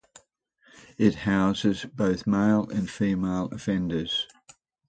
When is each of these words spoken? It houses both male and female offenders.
It 0.97 1.13
houses 1.13 1.85
both 1.85 2.25
male 2.25 2.67
and 2.71 2.89
female 2.89 3.49
offenders. 3.51 4.25